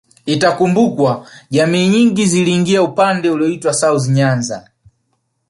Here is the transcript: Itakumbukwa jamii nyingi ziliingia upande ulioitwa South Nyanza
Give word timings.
Itakumbukwa 0.25 1.27
jamii 1.51 1.87
nyingi 1.89 2.25
ziliingia 2.25 2.83
upande 2.83 3.29
ulioitwa 3.29 3.73
South 3.73 4.07
Nyanza 4.09 4.69